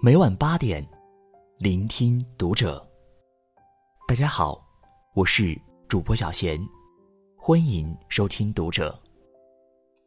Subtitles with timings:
[0.00, 0.86] 每晚八点，
[1.58, 2.86] 聆听读者。
[4.06, 4.64] 大家好，
[5.12, 6.56] 我是主播小贤，
[7.36, 8.96] 欢迎收听读者。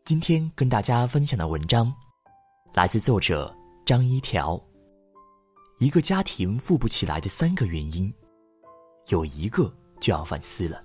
[0.06, 1.94] 今天跟大家分享的文章，
[2.74, 3.54] 来自作者
[3.85, 4.58] 张一条。
[5.79, 8.12] 一个家庭富不起来的三个原因，
[9.10, 9.69] 有一个
[9.99, 10.81] 就要反思了。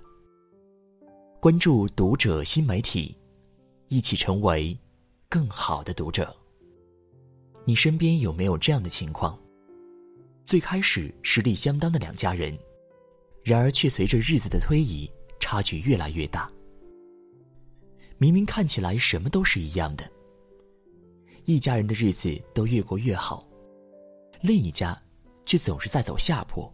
[1.39, 3.17] 关注读者新媒体，
[3.87, 4.77] 一起成为
[5.29, 6.35] 更好的读者。
[7.67, 9.37] 你身边有没有这样的情况？
[10.45, 12.57] 最开始实力相当的两家人，
[13.43, 16.49] 然而却随着日子的推移，差距越来越大。
[18.17, 20.09] 明明看起来什么都是一样的，
[21.43, 23.45] 一家人的日子都越过越好，
[24.39, 24.97] 另一家
[25.45, 26.73] 却总是在走下坡。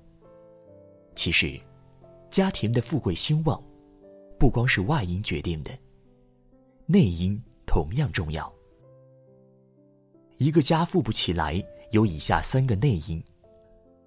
[1.15, 1.59] 其实，
[2.29, 3.59] 家庭的富贵兴旺，
[4.37, 5.75] 不光是外因决定的，
[6.85, 8.53] 内因同样重要。
[10.43, 13.23] 一个家富不起来，有以下三个内因，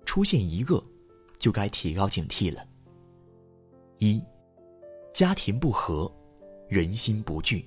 [0.04, 0.84] 出现一个，
[1.38, 2.62] 就该提高警惕了。
[3.96, 4.22] 一，
[5.14, 6.12] 家庭不和，
[6.68, 7.66] 人心不聚。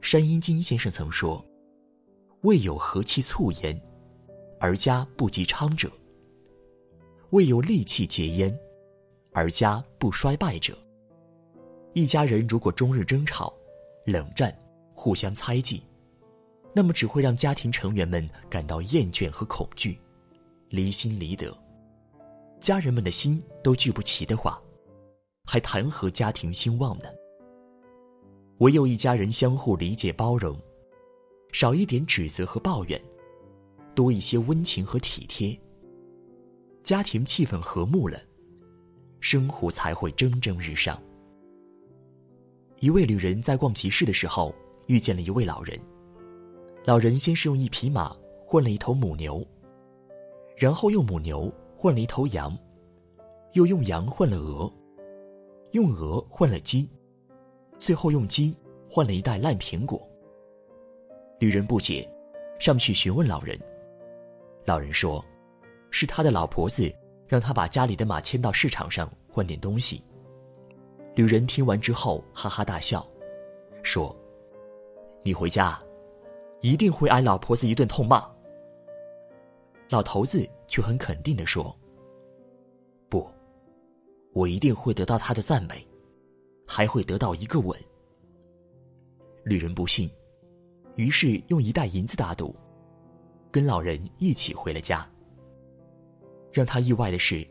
[0.00, 1.44] 山阴金先生曾说
[2.44, 3.78] ：“未有和气促焉，
[4.58, 5.86] 而家不及昌者；
[7.28, 8.58] 未有利气结焉，
[9.34, 10.74] 而家不衰败者。”
[11.92, 13.52] 一家人如果终日争吵、
[14.06, 14.50] 冷战、
[14.94, 15.82] 互相猜忌。
[16.78, 19.98] 那么只会让家庭成员们感到厌倦和恐惧，
[20.68, 21.52] 离心离德。
[22.60, 24.62] 家人们的心都聚不齐的话，
[25.44, 27.06] 还谈何家庭兴旺呢？
[28.58, 30.56] 唯有一家人相互理解包容，
[31.52, 33.02] 少一点指责和抱怨，
[33.92, 35.60] 多一些温情和体贴，
[36.84, 38.20] 家庭气氛和睦了，
[39.18, 40.96] 生活才会蒸蒸日上。
[42.78, 44.54] 一位旅人在逛集市的时候，
[44.86, 45.76] 遇见了一位老人。
[46.84, 49.46] 老人先是用一匹马换了一头母牛，
[50.56, 52.56] 然后用母牛换了一头羊，
[53.52, 54.72] 又用羊换了鹅，
[55.72, 56.88] 用鹅换了鸡，
[57.78, 58.56] 最后用鸡
[58.88, 60.00] 换了一袋烂苹果。
[61.38, 62.10] 旅人不解，
[62.58, 63.58] 上去询问老人。
[64.64, 65.22] 老人说
[65.90, 66.90] ：“是他的老婆子
[67.26, 70.02] 让他把家里的马牵到市场上换点东西。”
[71.14, 73.06] 旅人听完之后哈哈大笑，
[73.82, 74.16] 说
[75.22, 75.78] ：“你回家。”
[76.60, 78.26] 一定会挨老婆子一顿痛骂。
[79.90, 81.74] 老头子却很肯定的说
[83.08, 83.26] ：“不，
[84.32, 85.86] 我一定会得到他的赞美，
[86.66, 87.78] 还会得到一个吻。”
[89.44, 90.10] 旅人不信，
[90.96, 92.54] 于是用一袋银子打赌，
[93.50, 95.08] 跟老人一起回了家。
[96.52, 97.46] 让他意外的是，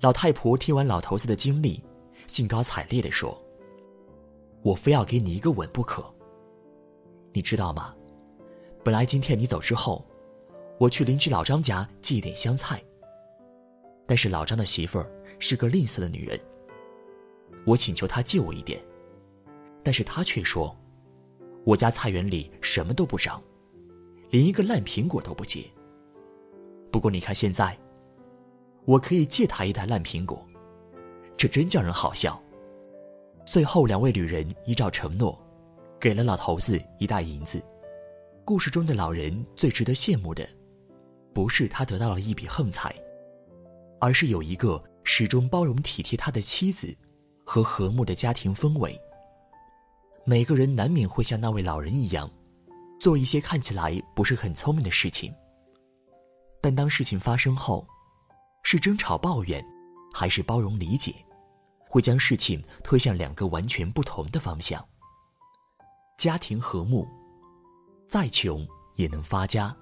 [0.00, 1.82] 老太婆听完老头子的经历，
[2.26, 3.40] 兴高采烈的说
[4.62, 6.04] ：“我非要给你一个吻不可。
[7.32, 7.94] 你知道吗？”
[8.86, 10.06] 本来今天你走之后，
[10.78, 12.80] 我去邻居老张家寄一点香菜。
[14.06, 15.10] 但是老张的媳妇儿
[15.40, 16.38] 是个吝啬的女人，
[17.64, 18.80] 我请求她借我一点，
[19.82, 20.72] 但是她却说，
[21.64, 23.42] 我家菜园里什么都不长，
[24.30, 25.64] 连一个烂苹果都不结。
[26.92, 27.76] 不过你看现在，
[28.84, 30.46] 我可以借她一袋烂苹果，
[31.36, 32.40] 这真叫人好笑。
[33.44, 35.36] 最后两位旅人依照承诺，
[35.98, 37.60] 给了老头子一袋银子。
[38.46, 40.48] 故事中的老人最值得羡慕的，
[41.34, 42.94] 不是他得到了一笔横财，
[44.00, 46.96] 而是有一个始终包容体贴他的妻子，
[47.44, 48.96] 和和睦的家庭氛围。
[50.24, 52.30] 每个人难免会像那位老人一样，
[53.00, 55.34] 做一些看起来不是很聪明的事情。
[56.60, 57.84] 但当事情发生后，
[58.62, 59.60] 是争吵抱怨，
[60.14, 61.12] 还是包容理解，
[61.88, 64.80] 会将事情推向两个完全不同的方向。
[66.16, 67.04] 家庭和睦。
[68.06, 69.74] 再穷也能发家。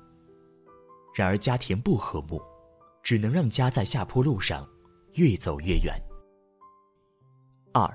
[1.14, 2.42] 然而家庭不和睦，
[3.02, 4.68] 只能让家在下坡路上
[5.12, 5.94] 越走越远。
[7.72, 7.88] 二，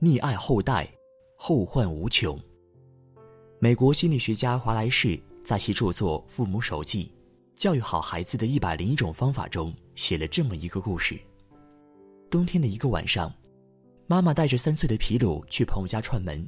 [0.00, 0.88] 溺爱后代，
[1.36, 2.38] 后患无穷。
[3.58, 7.10] 美国心理学家华莱士在其著作《父母手记：
[7.54, 11.18] 教育好孩子的一百零一种方法》中写了这么一个故事：
[12.30, 13.32] 冬天的一个晚上，
[14.06, 16.46] 妈妈带着三岁的皮鲁去朋友家串门。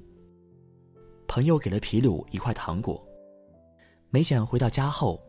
[1.26, 3.02] 朋友给了皮鲁一块糖果，
[4.10, 5.22] 没想回到家后，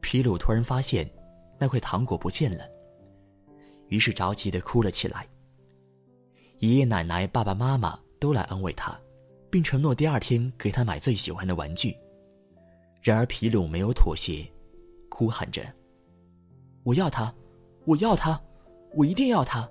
[0.00, 1.08] 皮鲁突然发现
[1.58, 2.64] 那块糖果不见了，
[3.88, 5.26] 于是着急的哭了起来。
[6.58, 8.98] 爷爷奶奶、爸爸妈妈都来安慰他，
[9.50, 11.96] 并承诺第二天给他买最喜欢的玩具。
[13.02, 14.44] 然而皮鲁没有妥协，
[15.08, 15.62] 哭喊着
[16.82, 17.32] ：“我要它，
[17.84, 18.40] 我要它，
[18.94, 19.68] 我一定要它！”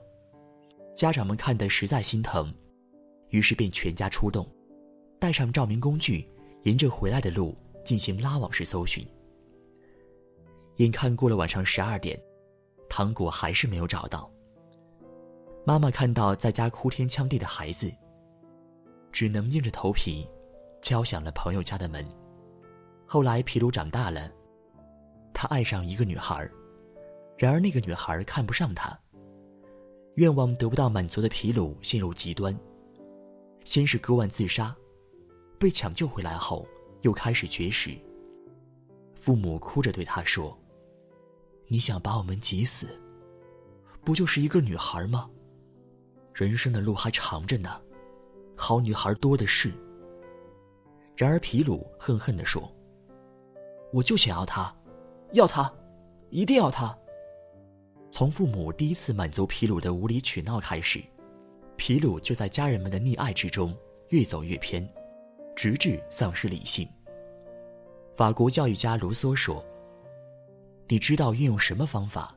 [0.95, 2.53] 家长们看得实在心疼，
[3.29, 4.47] 于是便全家出动。
[5.25, 6.24] 带上照明工具，
[6.66, 9.04] 沿着回来的路进行拉网式搜寻。
[10.75, 12.16] 眼看过了晚上十二点，
[12.88, 14.31] 糖果还是没有找到。
[15.66, 17.92] 妈妈看到在家哭天抢地的孩子，
[19.12, 20.30] 只能硬着头皮，
[20.83, 22.06] 敲响了朋友家的门。
[23.07, 24.31] 后来皮鲁长大了，
[25.33, 26.48] 他爱上一个女孩，
[27.36, 28.95] 然而那个女孩看不上他。
[30.18, 32.56] 愿望得不到满足的皮鲁陷入极端，
[33.63, 34.75] 先是割腕自杀，
[35.59, 36.67] 被抢救回来后
[37.01, 37.97] 又开始绝食。
[39.15, 40.57] 父母哭着对他说
[41.67, 42.89] ：“你想把我们急死？
[44.03, 45.29] 不就是一个女孩吗？”
[46.33, 47.81] 人生的路还长着呢，
[48.55, 49.71] 好女孩多的是。
[51.15, 52.69] 然而皮鲁恨恨地说
[53.93, 54.75] ：“我就想要她，
[55.31, 55.73] 要她，
[56.29, 56.95] 一定要她。”
[58.11, 61.01] 从父母第一次满足皮鲁的无理取闹开始，
[61.77, 63.73] 皮鲁就在家人们的溺爱之中
[64.09, 64.87] 越走越偏，
[65.55, 66.87] 直至丧失理性。
[68.11, 69.65] 法国教育家卢梭说
[70.87, 72.35] ：“你知道运用什么方法，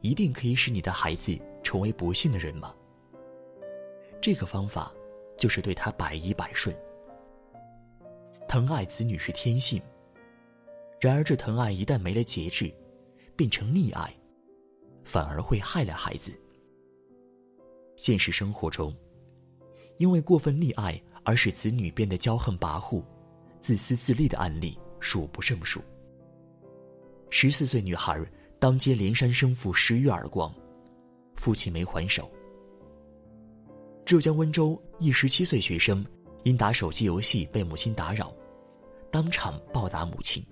[0.00, 2.74] 一定可以使你的孩子成为不幸的人吗？”
[4.20, 4.92] 这个方法，
[5.38, 6.76] 就是对他百依百顺。
[8.46, 9.80] 疼爱子女是天性，
[11.00, 12.72] 然而这疼爱一旦没了节制，
[13.36, 14.12] 变成溺爱，
[15.04, 16.32] 反而会害了孩子。
[17.96, 18.94] 现实生活中，
[19.98, 23.04] 因为过分溺爱而使子女变得骄横跋扈、
[23.60, 25.80] 自私自利的案例数不胜数。
[27.28, 28.20] 十四岁女孩
[28.58, 30.52] 当街连扇生父十余耳光，
[31.34, 32.30] 父亲没还手。
[34.04, 36.04] 浙江温州一十七岁学生
[36.42, 38.34] 因打手机游戏被母亲打扰，
[39.10, 40.44] 当场暴打母亲。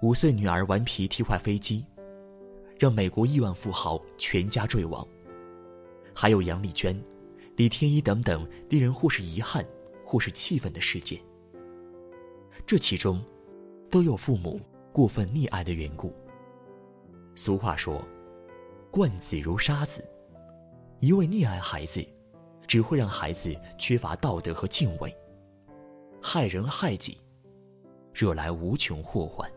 [0.00, 1.84] 五岁女儿顽皮踢坏飞机，
[2.78, 5.06] 让美国亿万富豪全家坠亡。
[6.14, 6.98] 还有杨丽娟、
[7.56, 9.64] 李天一等等令人或是遗憾，
[10.04, 11.20] 或是气愤的事件。
[12.66, 13.22] 这其中，
[13.90, 14.60] 都有父母
[14.92, 16.14] 过分溺爱的缘故。
[17.34, 18.02] 俗话说
[18.90, 20.04] ：“惯子如杀子”，
[21.00, 22.04] 一味溺爱孩子。
[22.64, 25.14] 只会让孩子缺乏道德和敬畏，
[26.22, 27.18] 害人害己，
[28.14, 29.50] 惹来无穷祸患。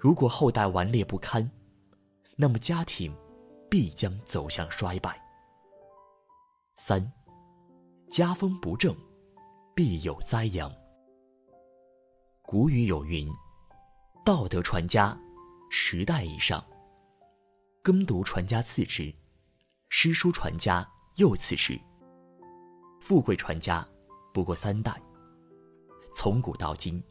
[0.00, 1.48] 如果后代顽劣不堪，
[2.34, 3.14] 那么家庭
[3.70, 5.20] 必将走向衰败。
[6.80, 7.12] 三，
[8.08, 8.96] 家风不正，
[9.74, 10.72] 必有灾殃。
[12.40, 13.28] 古语有云
[14.24, 15.18] ：“道德传家，
[15.70, 16.64] 十代以上；
[17.82, 19.12] 耕读传家次之，
[19.90, 20.88] 诗书传家。”
[21.18, 21.76] 又次之，
[23.00, 23.84] 富贵传家，
[24.32, 25.02] 不过三代。
[26.14, 27.02] 从古到今，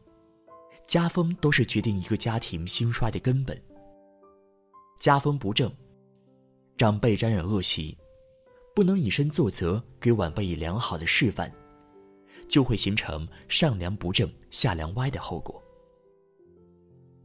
[0.86, 3.62] 家风都是决定一个家庭兴衰的根本。
[4.98, 5.70] 家风不正，
[6.78, 7.98] 长辈沾染恶习，
[8.78, 11.52] 不能以身作则，给晚辈以良好的示范，
[12.46, 15.60] 就会形成上梁不正下梁歪的后果。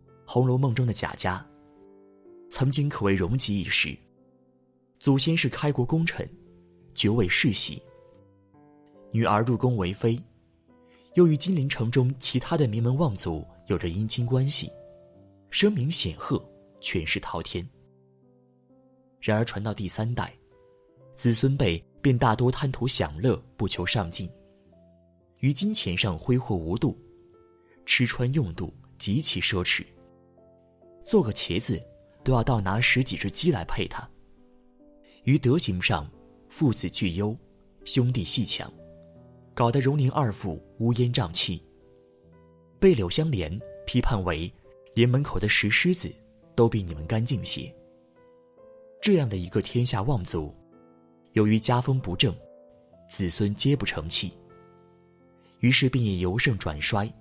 [0.26, 1.48] 《红楼梦》中的贾家，
[2.50, 3.96] 曾经可谓荣极一时，
[5.00, 6.28] 祖先是开国功臣。
[6.96, 7.80] 九尾世袭，
[9.12, 10.20] 女儿入宫为妃，
[11.14, 14.72] 又与金陵城中其他的名门望族有着姻亲关系，
[15.52, 16.44] 声名显赫，
[16.82, 17.64] 权势滔天。
[19.22, 20.36] 然而传到第三代，
[21.16, 24.30] 子孙辈便大多贪图享乐，不求上进，
[25.40, 26.98] 于金钱上挥霍无度，
[27.86, 29.86] 吃穿用度极其奢侈。
[31.06, 31.82] 做个茄子，
[32.24, 34.08] 都要倒拿十几只鸡来配它。
[35.24, 36.10] 于德行上。
[36.50, 37.36] 父子俱优，
[37.84, 38.72] 兄弟戏强，
[39.56, 41.60] 搞得荣宁二父乌烟瘴气。
[42.80, 44.54] 被柳湘莲批判为，
[44.94, 46.14] 连门口的石狮子
[46.54, 47.74] 都比你们干净些。
[49.02, 50.54] 这样的一个天下望族，
[51.34, 52.36] 由于家风不正，
[53.08, 54.32] 子孙皆不成器。
[55.60, 57.12] 于是便也由盛转衰，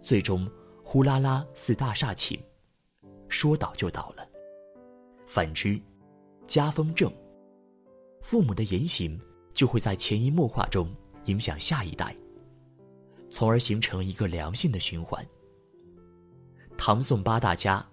[0.00, 0.50] 最终
[0.82, 2.38] 呼啦啦似大厦倾，
[3.28, 4.26] 说倒就倒了。
[5.26, 5.78] 反之，
[6.46, 7.12] 家风正。
[8.22, 9.20] 父母的言行
[9.52, 10.88] 就会在潜移默化中
[11.26, 12.16] 影响下一代，
[13.30, 15.24] 从而形成一个良性的循环。
[16.78, 17.86] 唐宋八大家，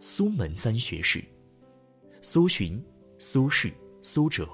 [0.00, 1.24] 苏门三学士，
[2.20, 2.82] 苏洵、
[3.18, 3.72] 苏轼、
[4.02, 4.46] 苏辙，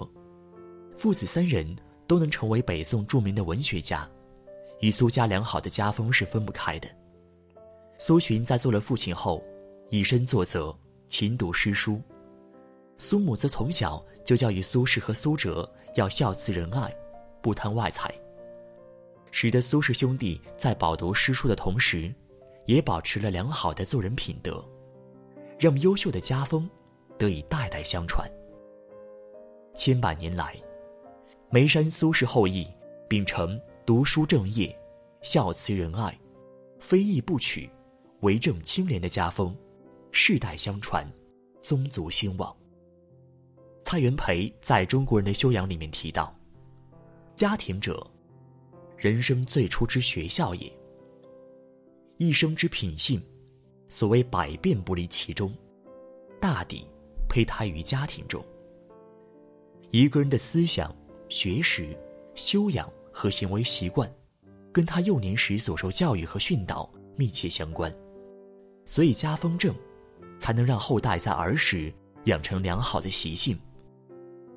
[0.99, 1.65] 父子三人
[2.09, 4.11] 都能成为北宋著名的文学家，
[4.81, 6.89] 与苏家良好的家风是分不开的。
[7.99, 9.41] 苏洵在做了父亲后，
[9.91, 10.77] 以身作则，
[11.07, 12.03] 勤读诗书。
[12.97, 16.93] 苏母则从小就教育苏轼和苏辙要孝慈仁爱，
[17.41, 18.13] 不贪外财，
[19.31, 22.13] 使得苏氏兄弟在饱读诗书的同时，
[22.65, 24.65] 也保持了良好的做人品德，
[25.61, 26.69] 让优秀的家风
[27.17, 28.29] 得以代代相传。
[29.77, 30.61] 千百年来，
[31.51, 32.67] 眉山苏氏后裔
[33.09, 34.79] 秉承读书正业、
[35.23, 36.15] 孝慈仁爱、
[36.79, 37.71] 非义不取、
[38.21, 39.57] 为政清廉的家风，
[40.13, 41.11] 世代相传，
[41.63, 42.55] 宗族兴旺。
[43.83, 46.37] 蔡元培在中国人的修养里面提到
[47.35, 48.07] ：“家庭者，
[48.99, 50.71] 人生最初之学校也。
[52.19, 53.25] 一生之品性，
[53.87, 55.51] 所谓百变不离其中，
[56.39, 56.87] 大抵
[57.27, 58.45] 胚胎于家庭中。
[59.91, 60.95] 一个人的思想、
[61.29, 61.97] 学识、
[62.35, 64.11] 修养和行为习惯，
[64.73, 67.95] 跟他幼年时所受教育和训导密切相关。”
[68.85, 69.75] 所以家风正，
[70.39, 71.93] 才能让后代在儿时
[72.25, 73.59] 养成良好的习性，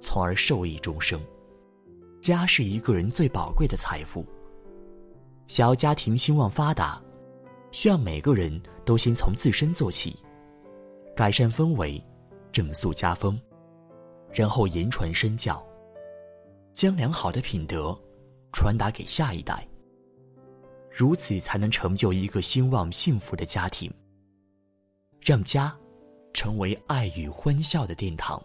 [0.01, 1.19] 从而受益终生。
[2.21, 4.25] 家是一个人最宝贵的财富。
[5.47, 7.01] 想要家庭兴旺发达，
[7.71, 10.15] 需要每个人都先从自身做起，
[11.13, 12.01] 改善氛围，
[12.53, 13.37] 整肃家风，
[14.31, 15.61] 然后言传身教，
[16.73, 17.97] 将良好的品德
[18.51, 19.67] 传达给下一代。
[20.89, 23.91] 如此才能成就一个兴旺幸福的家庭。
[25.21, 25.75] 让家
[26.33, 28.41] 成为爱与欢笑的殿堂。